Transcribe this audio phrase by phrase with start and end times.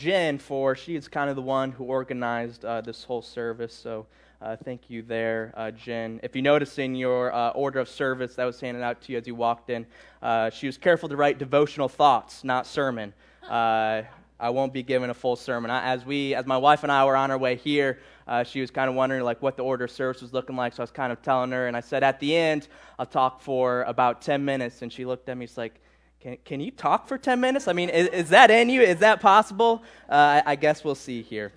[0.00, 3.74] Jen for she is kind of the one who organized uh, this whole service.
[3.74, 4.06] So
[4.40, 6.20] uh, thank you there, uh, Jen.
[6.22, 9.18] If you notice in your uh, order of service that was handed out to you
[9.18, 9.84] as you walked in,
[10.22, 13.12] uh, she was careful to write devotional thoughts, not sermon.
[13.46, 14.00] Uh,
[14.38, 15.70] I won't be giving a full sermon.
[15.70, 18.62] I, as we, as my wife and I were on our way here, uh, she
[18.62, 20.72] was kind of wondering like what the order of service was looking like.
[20.72, 23.42] So I was kind of telling her, and I said at the end I'll talk
[23.42, 25.46] for about ten minutes, and she looked at me.
[25.46, 25.74] She's like,
[26.20, 27.68] "Can can you talk for ten minutes?
[27.68, 28.82] I mean, is, is that in you?
[28.82, 29.82] Is that possible?
[30.08, 31.52] Uh, I, I, guess we'll see here."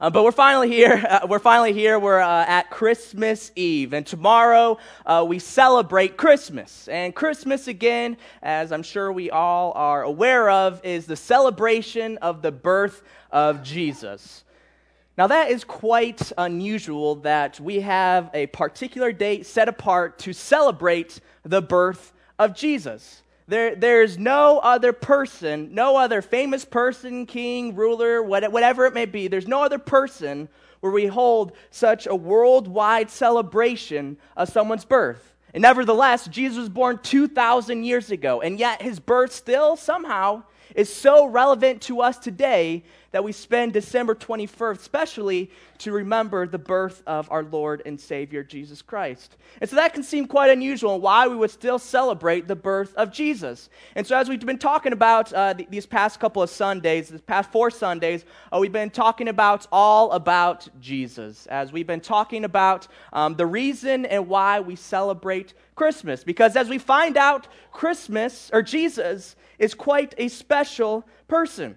[0.00, 1.02] Uh, but we're finally here.
[1.14, 1.98] Uh, we're finally here.
[1.98, 3.92] We're uh, at Christmas Eve.
[3.92, 6.88] And tomorrow uh, we celebrate Christmas.
[6.88, 12.42] And Christmas, again, as I'm sure we all are aware of, is the celebration of
[12.42, 14.44] the birth of Jesus.
[15.16, 21.20] Now, that is quite unusual that we have a particular date set apart to celebrate
[21.44, 23.22] the birth of Jesus.
[23.46, 29.28] There, there's no other person, no other famous person, king, ruler, whatever it may be,
[29.28, 30.48] there's no other person
[30.80, 35.34] where we hold such a worldwide celebration of someone's birth.
[35.52, 40.42] And nevertheless, Jesus was born 2,000 years ago, and yet his birth still somehow
[40.74, 42.82] is so relevant to us today
[43.14, 45.48] that we spend December 21st, especially
[45.78, 49.36] to remember the birth of our Lord and Savior Jesus Christ.
[49.60, 53.12] And so that can seem quite unusual why we would still celebrate the birth of
[53.12, 53.70] Jesus.
[53.94, 57.20] And so, as we've been talking about uh, th- these past couple of Sundays, these
[57.20, 62.44] past four Sundays, uh, we've been talking about all about Jesus, as we've been talking
[62.44, 66.24] about um, the reason and why we celebrate Christmas.
[66.24, 71.76] Because as we find out, Christmas, or Jesus, is quite a special person.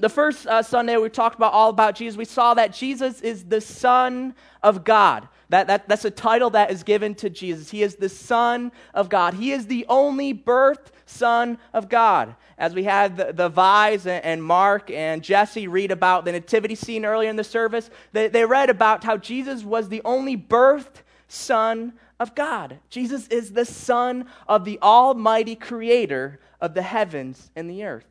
[0.00, 3.44] The first uh, Sunday we talked about all about Jesus, we saw that Jesus is
[3.44, 5.28] the Son of God.
[5.50, 7.70] That, that, that's a title that is given to Jesus.
[7.70, 9.34] He is the Son of God.
[9.34, 12.36] He is the only birthed Son of God.
[12.56, 16.76] As we had the, the Vise and, and, Mark and Jesse read about the nativity
[16.76, 21.02] scene earlier in the service, they, they read about how Jesus was the only birthed
[21.26, 22.78] Son of God.
[22.88, 28.06] Jesus is the Son of the Almighty Creator of the heavens and the earth.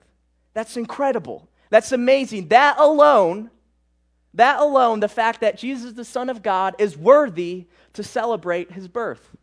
[0.54, 1.48] That's incredible.
[1.70, 2.48] That's amazing.
[2.50, 3.52] That alone,
[4.34, 8.88] that alone, the fact that Jesus, the Son of God, is worthy to celebrate his
[8.88, 9.36] birth.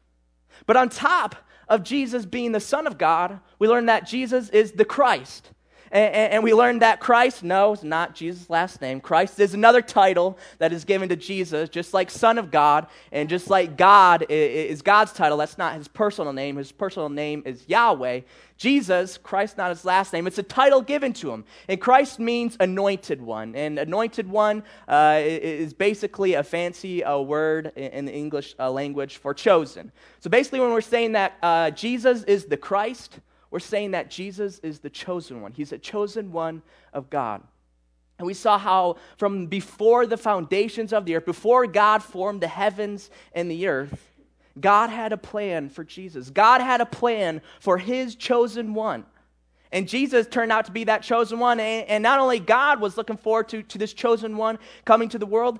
[0.66, 1.36] But on top
[1.68, 5.50] of Jesus being the Son of God, we learn that Jesus is the Christ.
[5.96, 9.00] And, and, we learned that Christ, no, it's not Jesus' last name.
[9.00, 13.30] Christ is another title that is given to Jesus, just like Son of God, and
[13.30, 15.38] just like God is God's title.
[15.38, 16.56] That's not his personal name.
[16.56, 18.20] His personal name is Yahweh.
[18.58, 21.44] Jesus, Christ, not his last name, it's a title given to him.
[21.66, 23.54] And Christ means anointed one.
[23.54, 29.16] And anointed one uh, is basically a fancy uh, word in the English uh, language
[29.16, 29.92] for chosen.
[30.20, 33.18] So basically, when we're saying that uh, Jesus is the Christ,
[33.50, 35.52] we're saying that Jesus is the chosen one.
[35.52, 36.62] He's a chosen one
[36.92, 37.42] of God.
[38.18, 42.48] And we saw how from before the foundations of the earth, before God formed the
[42.48, 44.16] heavens and the earth,
[44.58, 46.30] God had a plan for Jesus.
[46.30, 49.04] God had a plan for his chosen one.
[49.70, 51.60] And Jesus turned out to be that chosen one.
[51.60, 55.26] And, not only God was looking forward to, to this chosen one coming to the
[55.26, 55.58] world,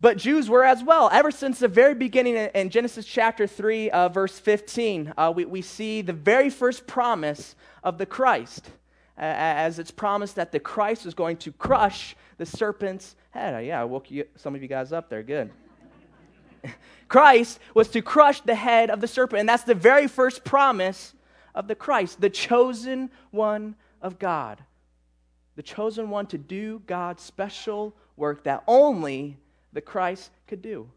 [0.00, 1.10] but Jews were as well.
[1.12, 5.60] Ever since the very beginning in Genesis chapter 3, uh, verse 15, uh, we, we
[5.60, 8.70] see the very first promise of the Christ,
[9.18, 13.54] uh, as it's promised that the Christ is going to crush the serpent's head.
[13.54, 15.22] Uh, yeah, I woke you, some of you guys up there.
[15.22, 15.50] Good.
[17.08, 21.14] Christ was to crush the head of the serpent, and that's the very first promise
[21.54, 24.62] of the Christ, the chosen one of God.
[25.56, 29.36] The chosen one to do God's special work that only
[29.72, 30.90] the Christ could do.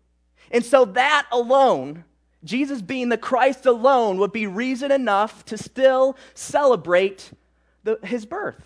[0.52, 2.04] And so that alone,
[2.44, 7.32] Jesus being the Christ alone, would be reason enough to still celebrate
[7.84, 8.62] the, his birth.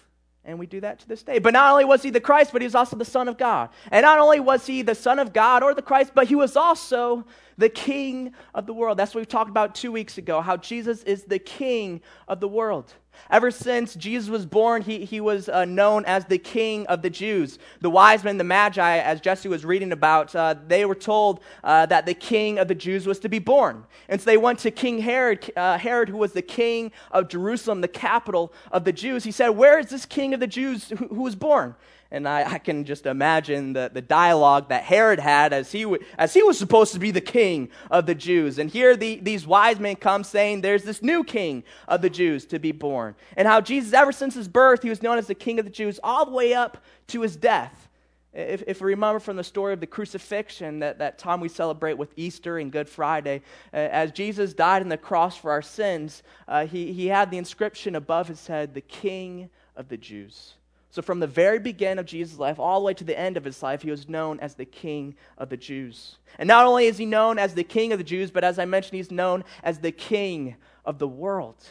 [0.47, 1.39] And we do that to this day.
[1.39, 3.69] But not only was he the Christ, but he was also the Son of God.
[3.91, 6.55] And not only was he the Son of God or the Christ, but he was
[6.55, 7.25] also
[7.57, 8.97] the King of the world.
[8.97, 12.47] That's what we talked about two weeks ago, how Jesus is the King of the
[12.47, 12.93] world.
[13.29, 17.09] Ever since Jesus was born, he, he was uh, known as the king of the
[17.09, 17.59] Jews.
[17.81, 21.85] The wise men, the magi, as Jesse was reading about, uh, they were told uh,
[21.87, 23.83] that the king of the Jews was to be born.
[24.09, 27.81] And so they went to King Herod, uh, Herod, who was the king of Jerusalem,
[27.81, 29.23] the capital of the Jews.
[29.23, 31.75] He said, Where is this king of the Jews who, who was born?
[32.09, 36.03] And I, I, can just imagine the, the dialogue that Herod had as he, w-
[36.17, 38.59] as he was supposed to be the king of the Jews.
[38.59, 42.45] And here the, these wise men come saying there's this new king of the Jews
[42.45, 43.15] to be born.
[43.35, 45.71] And how Jesus, ever since his birth, he was known as the king of the
[45.71, 47.89] Jews all the way up to his death.
[48.33, 51.97] If, if we remember from the story of the crucifixion, that, that time we celebrate
[51.97, 53.41] with Easter and Good Friday,
[53.73, 57.37] uh, as Jesus died on the cross for our sins, uh, he, he had the
[57.37, 60.53] inscription above his head, the King of the Jews.
[60.97, 63.43] So, from the very beginning of Jesus' life all the way to the end of
[63.43, 66.17] his life, he was known as the King of the Jews.
[66.39, 68.65] And not only is he known as the King of the Jews, but as I
[68.65, 70.55] mentioned, he's known as the King
[70.85, 71.63] of the world.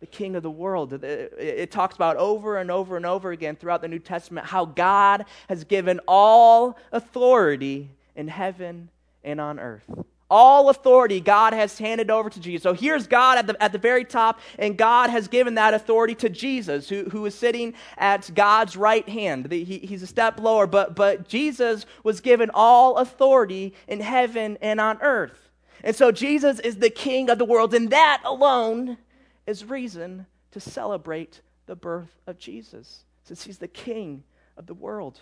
[0.00, 0.92] The King of the world.
[1.04, 5.26] It talks about over and over and over again throughout the New Testament how God
[5.48, 8.88] has given all authority in heaven
[9.22, 9.88] and on earth.
[10.28, 12.64] All authority God has handed over to Jesus.
[12.64, 16.16] So here's God at the, at the very top, and God has given that authority
[16.16, 19.50] to Jesus, who, who is sitting at God's right hand.
[19.52, 24.80] He, he's a step lower, but, but Jesus was given all authority in heaven and
[24.80, 25.50] on earth.
[25.84, 28.98] And so Jesus is the king of the world, and that alone
[29.46, 34.24] is reason to celebrate the birth of Jesus, since he's the king
[34.56, 35.20] of the world.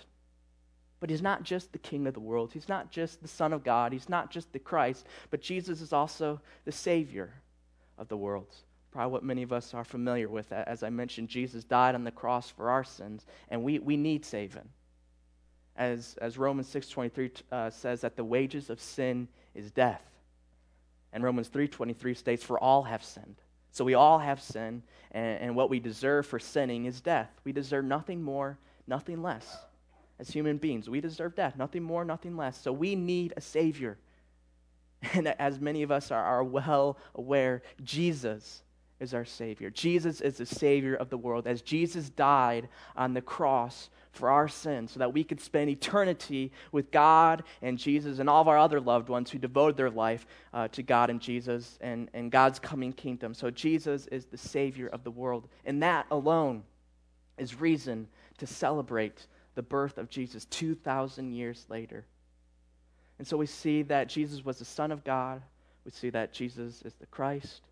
[1.05, 2.55] But he's not just the king of the world.
[2.55, 3.93] He's not just the Son of God.
[3.93, 5.05] He's not just the Christ.
[5.29, 7.31] But Jesus is also the Savior
[7.99, 8.47] of the world.
[8.91, 10.51] Probably what many of us are familiar with.
[10.51, 14.25] As I mentioned, Jesus died on the cross for our sins, and we, we need
[14.25, 14.67] saving.
[15.77, 20.01] As, as Romans 6.23 uh, says that the wages of sin is death.
[21.13, 23.37] And Romans 3.23 states, for all have sinned.
[23.73, 27.29] So we all have sin, and, and what we deserve for sinning is death.
[27.45, 28.57] We deserve nothing more,
[28.87, 29.55] nothing less
[30.19, 30.89] as human beings.
[30.89, 32.61] We deserve death, nothing more, nothing less.
[32.61, 33.99] So we need a Savior.
[35.13, 38.63] And as many of us are, are well aware, Jesus
[39.01, 39.71] is our Savior.
[39.71, 41.47] Jesus is the Savior of the world.
[41.47, 46.53] As Jesus died on the cross for our sins, so that we could spend eternity
[46.73, 50.27] with God and Jesus and all of our other loved ones who devoted their life
[50.53, 53.35] uh, to God and Jesus and, and God's coming kingdom.
[53.35, 55.49] So Jesus is the Savior of the world.
[55.65, 56.63] And that alone
[57.37, 58.09] is reason
[58.39, 62.05] to celebrate the birth of Jesus 2,000 years later.
[63.19, 65.43] And so we see that Jesus was the Son of God.
[65.85, 67.63] We see that Jesus is the Christ.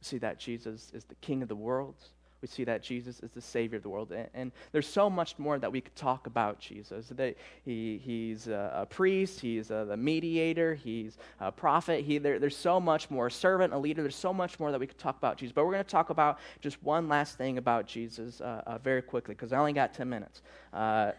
[0.00, 1.96] We see that Jesus is the King of the world.
[2.40, 4.12] We see that Jesus is the Savior of the world.
[4.12, 7.08] And, and there's so much more that we could talk about Jesus.
[7.08, 12.02] That he, he's a, a priest, he's a, the mediator, he's a prophet.
[12.02, 13.26] He, there, there's so much more.
[13.26, 15.52] A servant, a leader, there's so much more that we could talk about Jesus.
[15.52, 19.02] But we're going to talk about just one last thing about Jesus uh, uh, very
[19.02, 20.40] quickly because I only got 10 minutes.
[20.72, 21.12] Uh,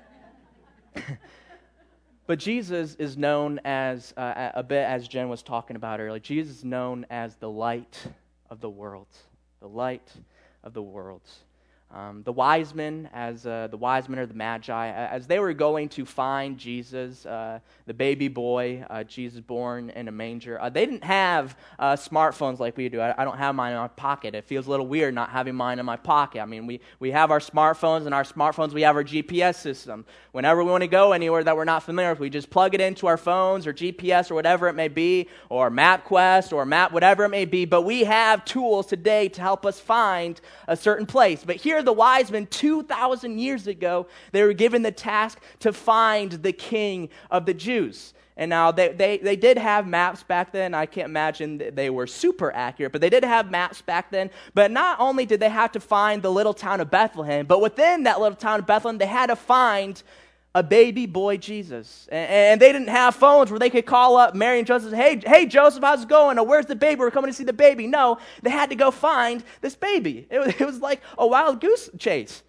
[2.28, 6.58] but Jesus is known as, uh, a bit as Jen was talking about earlier, Jesus
[6.58, 7.98] is known as the light
[8.50, 9.08] of the world.
[9.60, 10.12] The light
[10.64, 11.28] of the world.
[11.94, 15.52] Um, the wise men, as uh, the wise men or the magi, as they were
[15.54, 20.70] going to find Jesus, uh, the baby boy, uh, Jesus born in a manger, uh,
[20.70, 23.02] they didn't have uh, smartphones like we do.
[23.02, 24.36] I, I, don't have mine in my pocket.
[24.36, 26.40] It feels a little weird not having mine in my pocket.
[26.42, 30.06] I mean, we, we have our smartphones, and our smartphones, we have our GPS system.
[30.32, 32.80] Whenever we want to go anywhere that we're not familiar with, we just plug it
[32.80, 37.26] into our phones or GPS or whatever it may be, or MapQuest or Map, whatever
[37.26, 37.66] it may be.
[37.66, 40.40] But we have tools today to help us find
[40.70, 41.44] a certain place.
[41.44, 46.32] But here, the wise men 2,000 years ago, they were given the task to find
[46.32, 48.14] the king of the Jews.
[48.38, 50.74] And now they, they, they did have maps back then.
[50.74, 54.32] I can't imagine they were super accurate, but they did have maps back then.
[54.54, 58.04] But not only did they have to find the little town of Bethlehem, but within
[58.04, 60.02] that little town of Bethlehem, they had to find
[60.54, 62.08] a baby boy Jesus.
[62.12, 65.22] And, and, they didn't have phones where they could call up Mary and Joseph, hey,
[65.26, 66.38] hey, Joseph, how's it going?
[66.38, 67.00] Or where's the baby?
[67.00, 67.88] We're coming to see the baby.
[67.88, 70.28] No, they had to go find this baby.
[70.30, 72.44] It was, it was like a wild goose chase.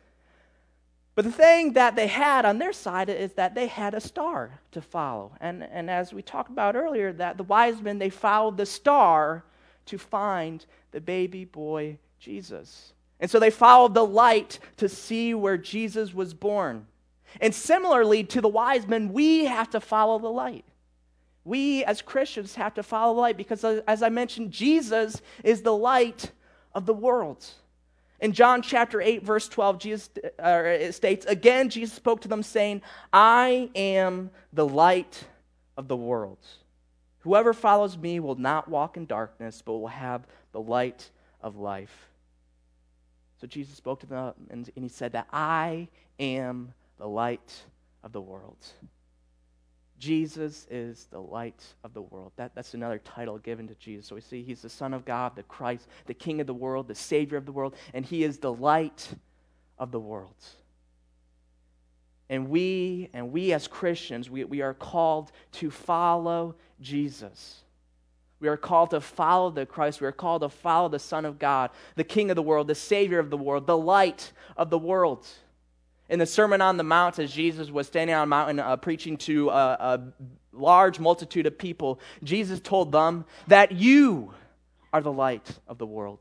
[1.15, 4.61] But the thing that they had on their side is that they had a star
[4.73, 5.33] to follow.
[5.41, 9.45] And, and as we talked about earlier, that the wise men, they followed the star
[9.87, 12.95] to find the baby boy Jesus.
[13.21, 16.87] And so they followed the light to see where Jesus was born.
[17.41, 20.65] And similarly to the wise men, we have to follow the light.
[21.45, 25.77] We as Christians have to follow the light because, as I mentioned, Jesus is the
[25.77, 26.31] light
[26.75, 27.45] of the world.
[28.21, 32.83] In John chapter 8, verse 12, Jesus uh, states, Again, Jesus spoke to them, saying,
[33.13, 35.25] I am the light
[35.77, 36.39] of the world.
[37.21, 41.11] Whoever follows me will not walk in darkness, but will have the light
[41.41, 42.11] of life.
[43.41, 45.89] So Jesus spoke to them, and, and he said that I
[46.21, 47.65] am the light
[48.05, 48.65] of the world.
[49.99, 52.31] Jesus is the light of the world.
[52.37, 54.07] That, that's another title given to Jesus.
[54.07, 56.87] So we see he's the Son of God, the Christ, the King of the world,
[56.87, 59.09] the Savior of the world, and he is the light
[59.81, 60.37] of the world.
[62.31, 67.65] And we, and we as Christians, we, we are called to follow Jesus.
[68.39, 70.01] We are called to follow the Christ.
[70.01, 72.77] We are called to follow the Son of God, the King of the world, the
[72.77, 75.27] Savior of the world, the light of the world
[76.13, 79.17] in the Sermon on the Mount, as Jesus was standing on a mountain uh, preaching
[79.17, 80.01] to a, a
[80.53, 84.35] large multitude of people, Jesus told them that you
[84.93, 86.21] are the light of the world.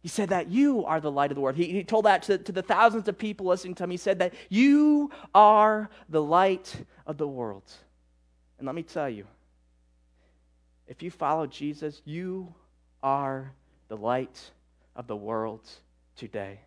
[0.00, 1.54] He said that you are the light of the world.
[1.54, 3.92] He, he told that to, to the thousands of people listening to him.
[3.92, 6.74] He said that you are the light
[7.06, 7.70] of the world.
[8.58, 9.28] And let me tell you,
[10.88, 12.52] if you follow Jesus, you
[13.00, 13.52] are
[13.86, 14.50] the light
[14.96, 15.70] of the world
[16.16, 16.58] today.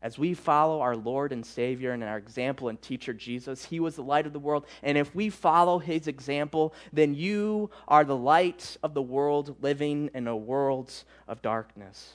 [0.00, 3.96] As we follow our Lord and Savior and our example and teacher Jesus, He was
[3.96, 4.66] the light of the world.
[4.82, 10.10] And if we follow His example, then you are the light of the world living
[10.14, 10.92] in a world
[11.26, 12.12] of darkness.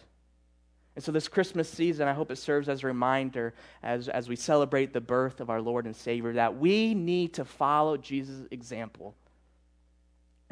[0.95, 4.35] And so, this Christmas season, I hope it serves as a reminder as, as we
[4.35, 9.15] celebrate the birth of our Lord and Savior that we need to follow Jesus' example.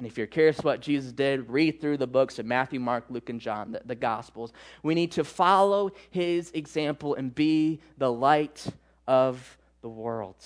[0.02, 3.30] And if you're curious what Jesus did, read through the books of Matthew, Mark, Luke,
[3.30, 4.52] and John, the, the Gospels.
[4.82, 8.66] We need to follow his example and be the light
[9.06, 10.44] of the world.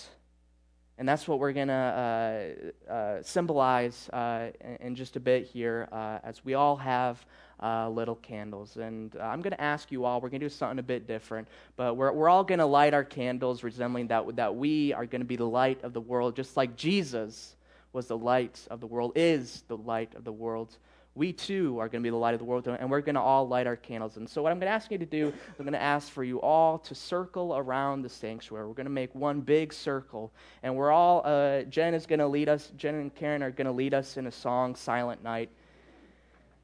[0.97, 4.49] And that's what we're going to uh, uh, symbolize uh,
[4.81, 7.25] in, just a bit here uh, as we all have
[7.63, 8.75] uh, little candles.
[8.75, 11.07] And uh, I'm going to ask you all, we're going to do something a bit
[11.07, 11.47] different,
[11.77, 15.21] but we're, we're all going to light our candles resembling that, that we are going
[15.21, 17.55] to be the light of the world, just like Jesus
[17.95, 20.77] was the light of the world, is the light of the world.
[21.15, 23.21] We too are going to be the light of the world, and we're going to
[23.21, 24.17] all light our candles.
[24.17, 26.25] And so, what I'm going to ask you to do, I'm going to ask for
[26.25, 28.67] you all to circle around the sanctuary.
[28.67, 32.27] We're going to make one big circle, and we're all, uh, Jen is going to
[32.27, 35.49] lead us, Jen and Karen are going to lead us in a song, Silent Night.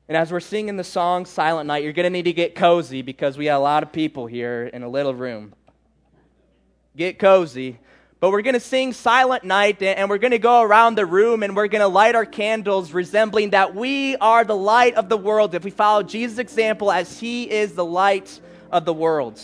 [0.09, 3.01] And as we're singing the song Silent Night, you're going to need to get cozy
[3.01, 5.53] because we got a lot of people here in a little room.
[6.97, 7.79] Get cozy.
[8.21, 11.41] But we're going to sing Silent Night and we're going to go around the room
[11.41, 15.17] and we're going to light our candles, resembling that we are the light of the
[15.17, 18.39] world if we follow Jesus' example as he is the light
[18.71, 19.41] of the world.